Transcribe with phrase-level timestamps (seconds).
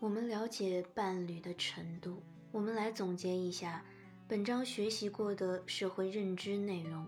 [0.00, 2.22] 我们了解伴侣的程度。
[2.52, 3.84] 我们来总结一下
[4.28, 7.04] 本章学习过的社会认知内容。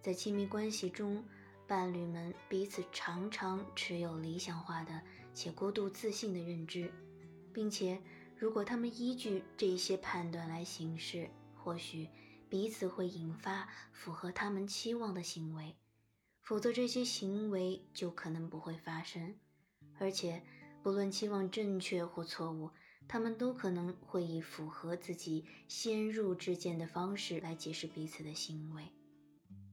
[0.00, 1.22] 在亲密关系中，
[1.66, 5.02] 伴侣们彼此常常持有理想化的
[5.34, 6.90] 且过度自信的认知，
[7.52, 8.00] 并且
[8.38, 12.08] 如果他们依据这些判断来行事，或许
[12.48, 15.76] 彼此会引发符合他们期望的行为，
[16.40, 19.34] 否则这些行为就可能不会发生。
[19.98, 20.42] 而且，
[20.84, 22.70] 不论期望正确或错误。
[23.06, 28.82] 他们都可能会以符合自己先入之见的方式来解释彼此的行为。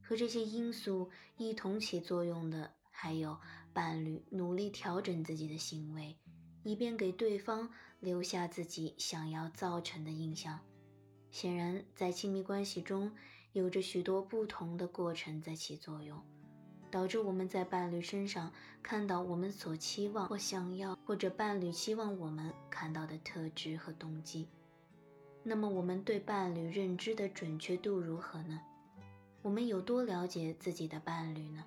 [0.02, 3.38] 和这些因素一同起作用的，还有
[3.72, 6.18] 伴侣努力调整自己的行为，
[6.64, 7.70] 以便给对方
[8.02, 10.60] 留下自己想要造成的印象。
[11.30, 13.14] 显然，在亲密关系中，
[13.54, 16.22] 有着许多不同的过程在起作用。
[16.92, 18.52] 导致我们在伴侣身上
[18.84, 24.48] 看到我们所期望或想要，或者伴侣期望我们看到的特质和动机。
[25.42, 28.62] 那么，我们对伴侣认知的准确度如何呢？
[29.42, 31.64] 我们有多了解自己的伴侣呢？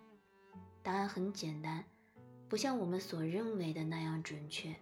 [0.82, 1.84] 答案很简单，
[2.48, 4.72] 不像我们所认为的那样准确。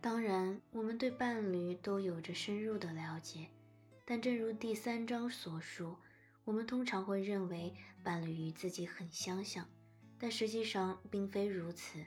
[0.00, 3.46] 当然，我们对伴侣都有着深入的了解，
[4.04, 5.94] 但正如第三章所述。
[6.50, 9.68] 我们通常会认为伴侣与自己很相像，
[10.18, 12.04] 但实际上并非如此。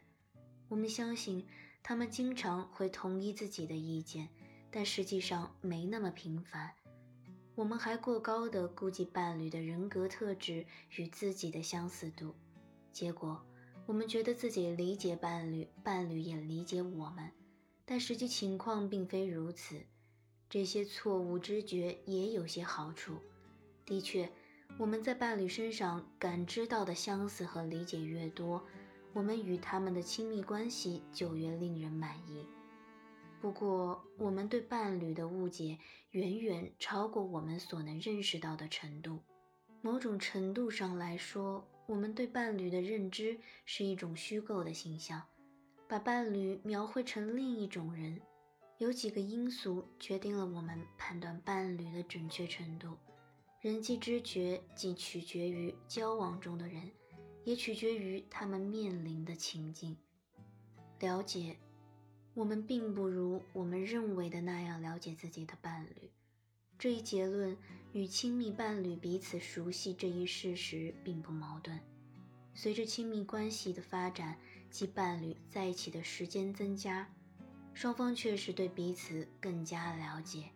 [0.68, 1.48] 我们相信
[1.82, 4.28] 他们经常会同意自己的意见，
[4.70, 6.70] 但实际上没那么频繁。
[7.56, 10.66] 我们还过高的估计伴侣的人格特质
[10.98, 12.36] 与自己的相似度，
[12.92, 13.42] 结果
[13.86, 17.32] 我们觉得自己理解伴侣，伴侣也理解我们，
[17.86, 19.82] 但实际情况并非如此。
[20.50, 23.22] 这些错误知觉也有些好处。
[23.86, 24.30] 的确，
[24.78, 28.64] 我们在伴侣身上感知到的相似和理解越多，
[29.14, 32.46] 我们与他们的亲密关系就越令人满意。
[33.42, 35.78] 不过，我们对伴侣的误解
[36.12, 39.20] 远远超过我们所能认识到的程度。
[39.82, 45.22] 某种程度上来说，我们对伴侣的认知是一种虚构的形象，
[45.90, 48.22] 把伴侣描绘成另一种人。
[48.78, 52.98] 有几个因素决定了我们判断伴侣的准确程度。
[53.64, 56.92] 人际知觉既取决于交往中的人，
[57.46, 59.96] 也取决于他们面临的情境。
[61.00, 61.56] 了解，
[62.34, 66.12] 我们并不如我们认为的那样了解自己的伴侣。
[66.78, 67.58] 这一结论
[67.94, 71.80] 与亲密伴侣彼此熟悉这一事实并不矛盾。
[72.54, 74.38] 随着亲密关系的发展
[74.70, 77.10] 及伴侣在一起的时间增加，
[77.74, 80.50] 双方确实对彼此更加了解。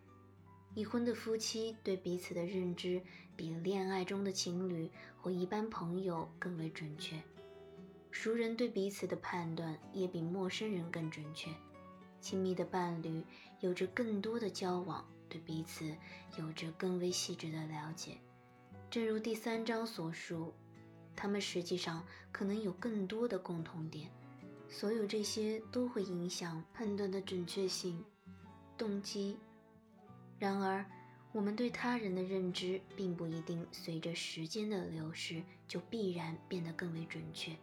[0.77, 3.01] 已婚的夫妻对彼此的认知
[3.35, 4.88] 比恋爱中的情侣
[5.19, 7.19] 或一般朋友更为准确，
[8.11, 11.49] 熟人对彼此的判断也比陌生人更准确。
[12.21, 13.23] 亲密的伴侣
[13.59, 15.91] 有着更多的交往，对彼此
[16.37, 18.19] 有着更为细致的了解。
[18.87, 20.53] 正如第三章所述，
[21.16, 24.11] 他们实际上可能有更多的共同点。
[24.69, 28.05] 所有这些都会影响判断的准确性、
[28.77, 29.39] 动机。
[30.39, 30.85] 然而，
[31.31, 37.55] 我们对他人的认知并不一定随着时间的流逝就必然变得更为准确。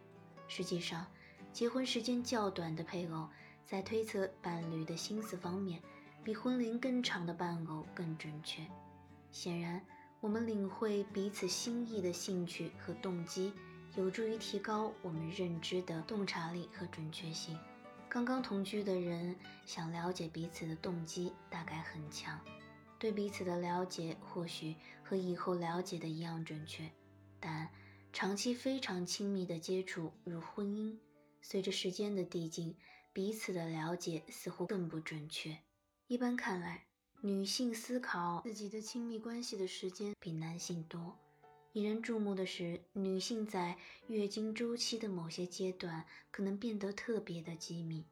[0.47, 1.05] 实际上，
[1.51, 3.29] 结婚时间较短的配偶
[3.65, 5.81] 在推测伴侣的心思方面，
[6.23, 8.61] 比婚龄更长的伴偶更准确。
[9.31, 9.81] 显然，
[10.19, 13.53] 我们领会彼此心意的兴趣和动机，
[13.95, 17.57] 有助于提高我们认知的洞察力和准确性。
[18.07, 22.39] 刚刚同居的人想了解彼此的动机，大概很强。
[22.97, 26.89] 对彼此的了解或许和以后了解的一样准确，
[27.39, 27.69] 但
[28.13, 30.97] 长期非常亲密的接触，如婚姻，
[31.41, 32.75] 随着时间的递进，
[33.11, 35.57] 彼此的了解似乎更不准确。
[36.07, 36.85] 一般看来，
[37.21, 41.17] 女性思考自己的亲密关系的时间比男性多。
[41.73, 48.05] 引人注目的是，女性在月经周期的某些阶段可能变得特别的机密。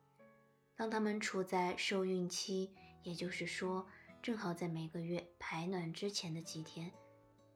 [0.75, 2.69] 当她们处在受孕期，
[3.03, 3.87] 也就是说。
[4.23, 6.89] 正好在每个月排卵之前的几天，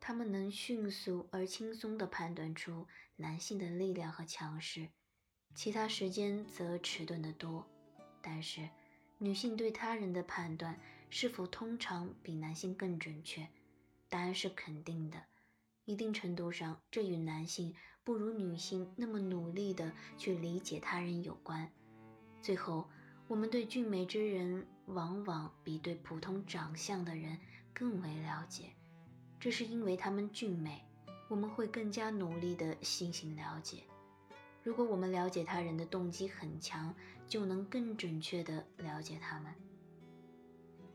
[0.02, 2.86] 他们能迅速而轻松地判断出
[3.16, 4.90] 男性的力量和强势，
[5.56, 7.66] 其他时间则迟钝得多。
[8.22, 8.68] 但是，
[9.18, 10.78] 女性对他人的判断
[11.10, 13.48] 是否通常比男性更准确？
[14.10, 15.24] 答案是肯定的。
[15.86, 17.74] 一定程度上，这与男性
[18.04, 21.72] 不如女性那么努力地去理解他人有关。
[22.42, 22.90] 最后。
[23.30, 27.38] 我们对俊美之人往往比对普通长相的人
[27.74, 28.74] 更为了解，
[29.40, 30.84] 这是因为他们俊美，
[31.28, 33.84] 我们会更加努力地进行了解。
[34.64, 36.94] 如果我们了解他人的动机很强，
[37.28, 39.54] 就能更准确地了解他们。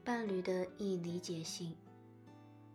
[0.04, 1.76] 伴侣的易理解性，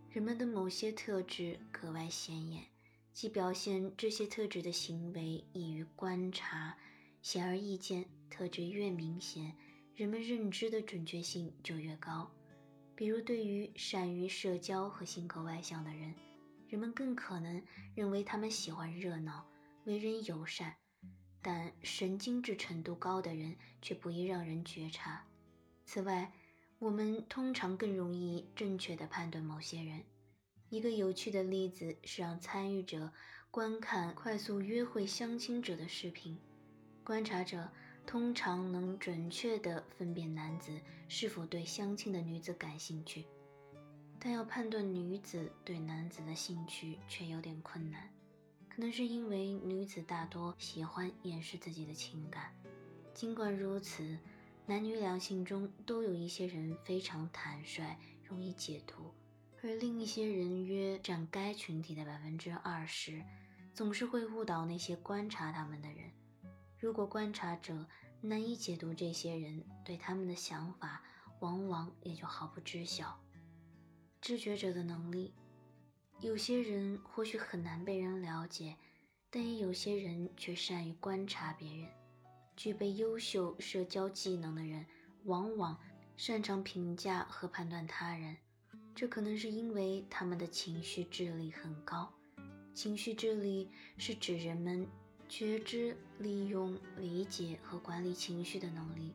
[0.10, 2.64] 人们的某些特质格外显眼，
[3.12, 6.78] 即表现这些特质的行为易于观察，
[7.22, 8.06] 显而易见。
[8.30, 9.56] 特质越明显，
[9.98, 12.32] 人们认知的准确性就越高。
[12.96, 16.14] 比如，对于善于社交和性格外向的人，
[16.70, 17.60] 人们更可能
[17.96, 19.44] 认为他们喜欢热闹、
[19.86, 20.72] 为人友善；
[21.42, 25.26] 但神经质程度高的人却不易让人觉察。
[25.84, 26.32] 此外，
[26.78, 30.04] 我们通常更容易正确地判断某些人。
[30.70, 33.12] 一个有趣的例子是让参与者
[33.50, 36.38] 观看快速约会相亲者的视频，
[37.04, 37.72] 观察者。
[38.08, 40.72] 通常能准确地分辨男子
[41.10, 43.26] 是否对相亲的女子感兴趣，
[44.18, 48.10] 但要判断女子对男子的兴趣却有点困难。
[48.70, 52.56] 可能是因为女子大多喜欢掩饰自己的情感。
[53.14, 54.18] 尽管如此，
[54.66, 59.14] 男女两性中都有一些人非常坦率，容易解读，
[59.62, 63.22] 而另一些人约占该群体的百分之二十，
[63.74, 66.10] 总是会误导那些观察他们的人。
[66.80, 67.88] 如果观察者
[68.22, 71.02] 难以解读这些人对他们的想法，
[71.40, 73.20] 往往也就毫不知晓。
[74.22, 75.34] 知觉者的能力，
[76.20, 78.76] 有些人或许很难被人了解，
[79.32, 81.88] 但也有些人却善于观察别人。
[82.56, 84.86] 具备优秀社交技能的人，
[85.26, 85.80] 往往
[86.16, 88.38] 擅长评价和判断他人，
[88.94, 92.12] 这可能是因为他们的情绪智力很高。
[92.76, 94.88] 情绪智力是指人们。
[95.30, 99.14] 觉知、利用、理解和管理情绪的能力。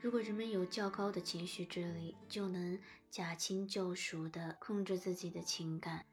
[0.00, 2.78] 如果人们有较高的情绪智力，就能
[3.10, 6.04] 驾轻就熟地控制自己的情感，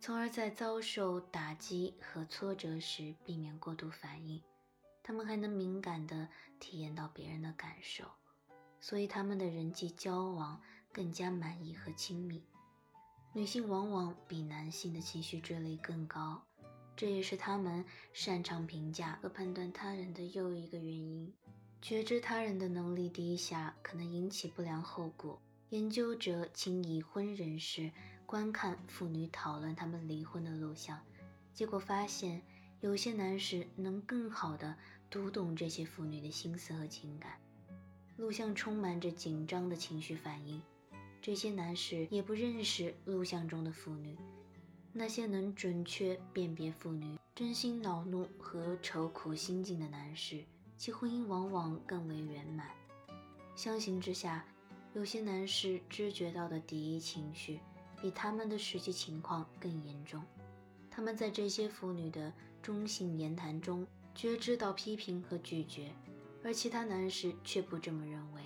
[0.00, 4.42] 从而在遭受打击和挫折时避免过度反应。
[5.02, 6.28] 他们还能敏感地
[6.60, 8.04] 体验到别人的感受，
[8.80, 10.60] 所以他们的人际交往
[10.92, 12.42] 更加满意和亲密。
[13.32, 16.42] 女性往往比男性的情绪智力更高。
[16.98, 21.32] 这也是他们擅长评价和判断他人的又一个原因。
[21.80, 25.40] 觉知他人的能力低下，可能引起不良后果。
[25.68, 27.92] 研究者请已婚人士
[28.26, 30.98] 观看妇女讨论他们离婚的录像，
[31.54, 32.42] 结果发现，
[32.80, 34.76] 有些男士能更好地
[35.08, 37.38] 读懂这些妇女的心思和情感。
[38.16, 40.60] 录像充满着紧张的情绪反应，
[41.22, 44.16] 这些男士也不认识录像中的妇女。
[44.92, 50.42] 那些能准确辨别妇女真心恼怒和愁苦心境的男士，
[50.76, 52.68] 其婚姻往往更为圆满。
[53.54, 54.44] 相形之下，
[54.94, 57.60] 有些男士知觉到的敌意情绪
[58.00, 60.22] 比他们的实际情况更严重。
[60.90, 65.92] 他们在这些妇女的中性言谈中觉知到批评和拒绝，
[66.42, 68.42] 而其他男士却不这么认为。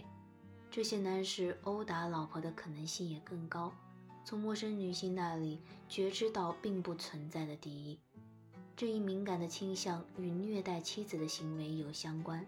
[0.70, 3.72] 这些男士殴打老婆的可能性也更高。
[4.24, 7.98] 从陌生女性那里觉知到并不存在的敌意，
[8.76, 12.46] 这一敏感的倾向与虐待妻子的行为有相关。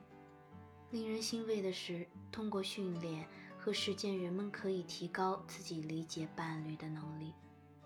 [0.90, 3.28] 令人欣慰的是，通过训练
[3.58, 7.32] 和实践，人们可以提高自己理解伴侣的能力。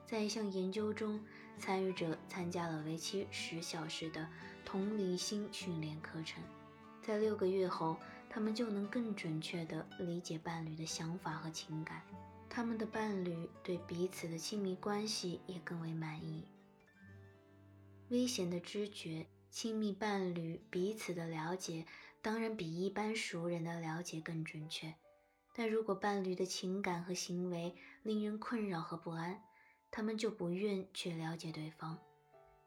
[0.07, 1.19] 在一项研究中，
[1.59, 4.29] 参与者参加了为期十小时的
[4.65, 6.43] 同理心训练课程，
[7.03, 7.97] 在六个月后，
[8.29, 12.03] 他们就能更准确地理解伴侣的想法和情感。
[12.59, 16.43] 他们的伴侣对彼此的亲密关系也更为满意。
[18.09, 21.87] 危险的知觉，亲密伴侣彼此的了解，
[22.21, 24.93] 当然比一般熟人的了解更准确。
[25.55, 29.41] 但如果伴侣的情感和行为令人困扰和不安，
[29.89, 31.97] 他们就不愿去了解对方。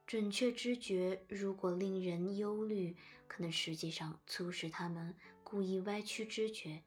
[0.08, 2.96] 准确知觉如果令人忧虑，
[3.28, 6.82] 可能实际上促使他们故意歪曲知觉。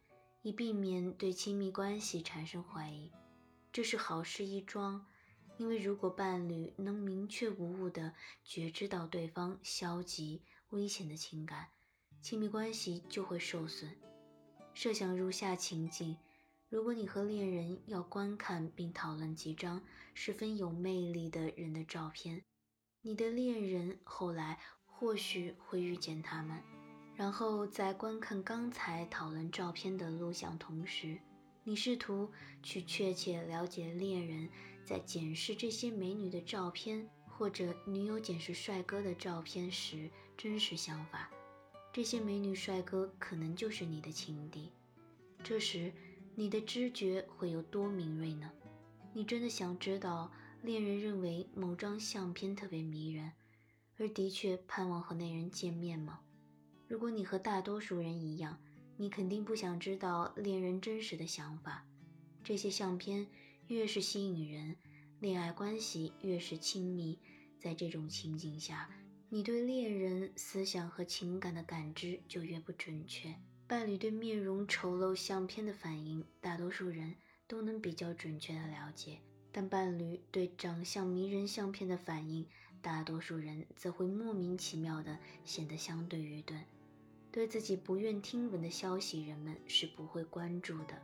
[0.45, 3.11] 以避免对亲密关系产生怀疑，
[3.73, 5.07] 这是好事一桩。
[5.57, 8.13] 因为如果伴侣能明确无误地
[8.45, 11.69] 觉知到对方消极、危险的情感，
[12.21, 13.97] 亲密关系就会受损。
[14.75, 16.19] 设想如下情境：
[16.69, 19.83] 如果你和恋人要观看并讨论几张
[20.13, 22.45] 十分有魅力的人的照片，
[23.01, 26.63] 你的恋人后来或许会遇见他们。
[27.17, 31.19] 然后在观看刚才讨论照片的录像同时，
[31.63, 32.31] 你试图
[32.63, 34.49] 去确切了解恋人
[34.85, 41.31] 在检视这些美女的照片或者女友检视帅哥的照片时真实想法。
[41.93, 44.73] 这些美女帅哥可能就是你的情敌。
[45.45, 45.93] 这时，
[46.35, 48.51] 你的知觉会有多敏锐呢？
[49.13, 53.31] 你真的想知道恋人认为某张相片特别迷人？
[53.97, 56.19] 而的确盼望和那人见面吗？
[56.95, 58.57] 如果你和大多数人一样，
[58.97, 61.85] 你肯定不想知道恋人真实的想法。
[62.45, 63.27] 这些相片
[63.67, 64.77] 越是吸引人，
[65.19, 67.19] 恋爱关系越是亲密。
[67.59, 68.89] 在这种情景下，
[69.29, 73.35] 你对恋人思想和情感的感知就越不准确。
[73.67, 77.17] 伴侣对面容丑陋相片的反应，大多数人
[77.49, 79.17] 都能比较准确的了解；
[79.51, 82.47] 但伴侣对长相迷人相片的反应，
[82.81, 86.65] 大多数人则会莫名其妙的显得相对愚钝。
[87.35, 90.95] 对自己不愿听闻的消息，人们是不会关注的。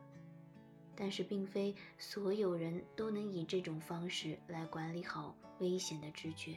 [0.95, 6.57] 但是，并非所有人都能以这种方式来管理好危险的知觉。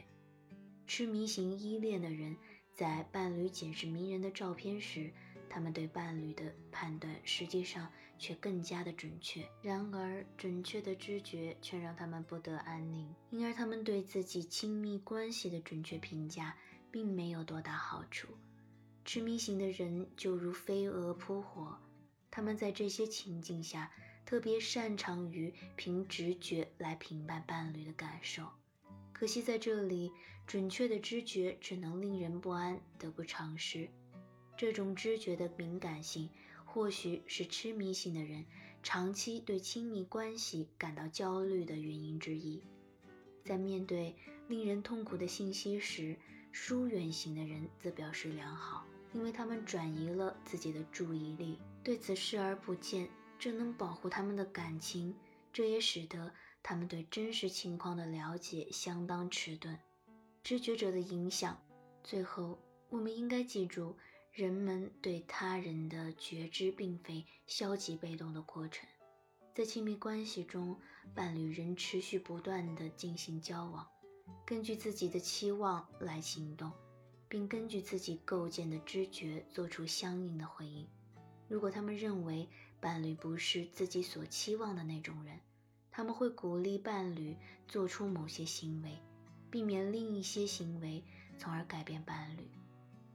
[0.86, 2.36] 痴迷型依恋的人，
[2.72, 5.10] 在伴侣检视迷人的照片时，
[5.50, 9.44] 他们对伴侣的判断实际上却更加的准确。
[9.60, 16.56] 然而，准确的知觉却让他们不得安宁，因而他们对自己亲密关系的准确评价
[16.92, 18.28] 并没有多大好处。
[19.04, 21.78] 痴迷型的人就如飞蛾扑火，
[22.30, 23.92] 他们在这些情境下
[24.24, 28.48] 特别擅长于凭直觉来评判伴侣的感受。
[29.12, 30.10] 可惜在这里，
[30.46, 33.88] 准确的知觉只能令人不安，得不偿失。
[34.56, 36.30] 这种知觉的敏感性，
[36.64, 38.44] 或许是痴迷型的人
[38.82, 42.62] 长期对亲密关系感到焦虑的原因之一。
[43.44, 44.16] 在面对
[44.48, 46.16] 令人痛苦的信息时，
[46.50, 48.86] 疏远型的人则表示良好。
[49.14, 55.14] 因为他们转移了自己的注意力，对此视而不见，这能保护他们的感情，
[55.52, 59.78] 这也使得他们对真实情况的了解相当迟钝。
[60.42, 61.56] 知觉者的影响。
[62.02, 62.58] 最后，
[62.90, 63.96] 我们应该记住，
[64.32, 68.86] 人们对他人的觉知并非消极被动的过程。
[69.54, 70.76] 在亲密关系中，
[71.14, 73.86] 伴侣仍持续不断地进行交往，
[74.44, 76.72] 根据自己的期望来行动。
[77.34, 80.86] 并根据自己构建的知觉做出相应的回应。
[81.48, 82.48] 如果他们认为
[82.78, 85.36] 伴侣不是自己所期望的那种人，
[85.90, 87.36] 他们会鼓励伴侣
[87.66, 88.96] 做出某些行为，
[89.50, 91.02] 避免另一些行为，
[91.36, 92.48] 从而改变伴侣。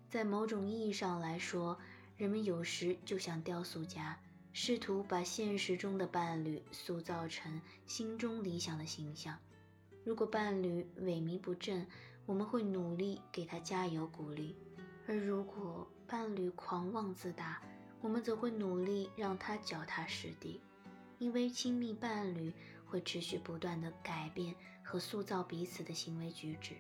[0.10, 1.80] 在某种意义上来说，
[2.18, 4.20] 人们有时就像雕塑家，
[4.52, 9.40] 试图把现实中的伴侣塑造成心中理想的形象。
[10.04, 11.88] 如果伴侣萎靡不振，
[12.30, 14.56] 我们会努力给他加油鼓励，
[15.08, 17.60] 而如果伴侣狂妄自大，
[18.02, 20.62] 我们则会努力让他脚踏实地，
[21.18, 22.54] 因为亲密伴侣
[22.86, 26.76] 会持续不断地改变和塑造彼此的行为举止。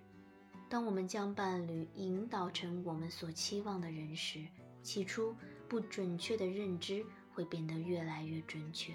[0.69, 4.45] 当我们将伴侣引导成我们所期望的人时，
[4.83, 5.35] 起初
[5.67, 7.03] 不准确的认知
[7.33, 8.93] 会变得越来越准确。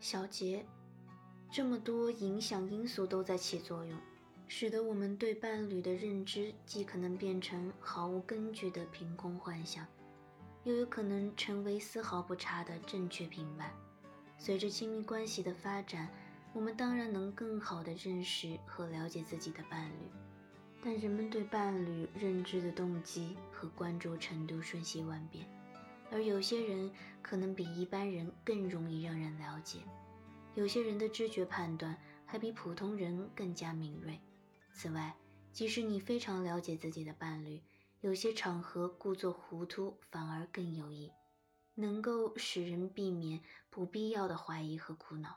[0.00, 0.66] 小结：
[1.50, 3.98] 这么多影响因素都在起作用。
[4.50, 9.86] 使得我们对伴侣的认知既可能变成毫无根据的凭空幻想，
[10.64, 13.70] 又有可能成为丝毫不差的正确评判。
[14.38, 16.08] 随着亲密关系的发展，
[16.54, 20.10] 我们当然能更好地认识和了解自己的伴侣，
[20.82, 25.44] 但人们对伴侣认知的动机和关注程度瞬息万变，
[26.10, 26.90] 而有些人
[27.20, 29.80] 可能比一般人更容易让人了解，
[30.54, 34.18] 有些人的知觉判断还比普通人更加敏锐。
[34.78, 35.12] 此外，
[35.52, 37.60] 即使你非常了解自己的伴侣，
[38.00, 41.10] 有些场合故作糊涂反而更有益，
[41.74, 45.36] 能够使人避免不必要的怀疑和苦恼。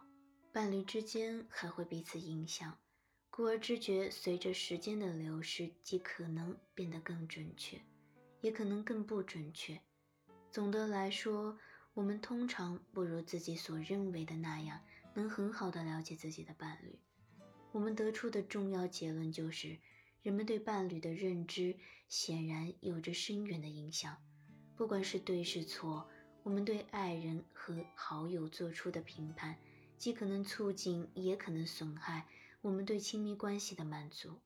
[0.54, 2.78] 伴侣之间还会彼此影响，
[3.32, 7.82] 故而知觉随着时间的流逝，既可能变得更准确，
[8.42, 9.82] 也可能更不准确。
[10.52, 11.58] 总的来说，
[11.96, 14.80] 我们通常不如自己所认为的那样，
[15.16, 17.00] 能很好的了解自己的伴侣。
[17.72, 19.78] 我们得出的重要结论就是，
[20.22, 21.76] 人们对伴侣的认知
[22.08, 24.18] 显然有着深远的影响。
[24.76, 26.10] 不管是对是错，
[26.44, 29.56] 我们对爱人和好友做出的评判，
[29.98, 32.26] 既可能促进，也可能损害
[32.62, 34.40] 我们对亲密关系的满足。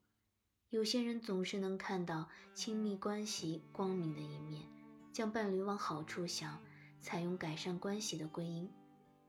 [0.69, 4.61] 有些人总是能看到亲密关系光明的一面，
[5.13, 6.61] 将伴侣往好处想，
[6.99, 8.69] 采用改善关系的归因，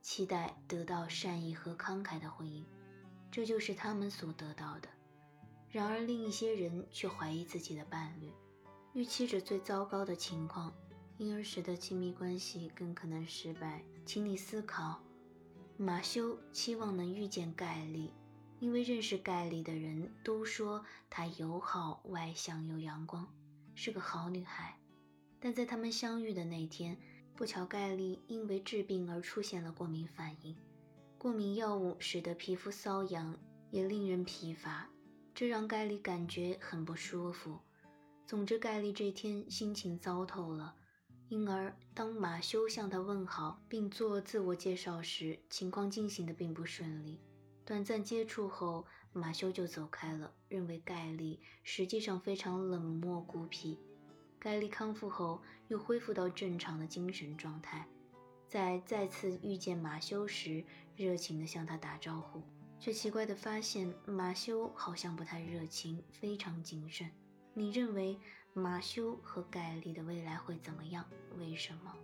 [0.02, 2.66] 期待得到善意和慷慨的回应。
[3.30, 4.88] 这就是他们所得到的。
[5.70, 8.32] 然而，另一些人却怀疑自己的伴侣，
[8.94, 10.72] 预期着最糟糕的情况，
[11.18, 13.82] 因而使得亲密关系更可能失败。
[14.06, 15.02] 请你思考：
[15.76, 18.12] 马修期望能遇见盖利，
[18.58, 23.26] 因为认识盖利的人都说她友好、外向又阳光，
[23.74, 24.78] 是个好女孩。
[25.38, 26.96] 但在他们相遇的那天，
[27.34, 30.56] 不巧盖利因为治病而出现了过敏反应。
[31.18, 33.34] 过敏药物使得皮肤瘙痒，
[33.70, 34.88] 也令人疲乏。
[35.34, 37.58] 这让盖莉感觉很不舒服。
[38.26, 40.74] 总之，盖莉这天心情糟透了，
[41.28, 47.20] 因而当马修向她问好并做自我介绍时，情况进行的并不顺利。
[47.64, 53.78] 短暂接触后，马修就走开了，认为盖莉实际上非常冷漠孤僻。
[54.38, 57.88] 盖莉康复后又恢复到正常的精神状态，
[58.46, 60.64] 在再次遇见马修时，
[60.96, 62.42] 热情地向他打招呼，
[62.80, 67.10] 却奇怪地发现马修好像不太热情，非常谨慎。
[67.52, 68.18] 你认为
[68.54, 71.04] 马修和盖利的未来会怎么样？
[71.38, 71.94] 为什么？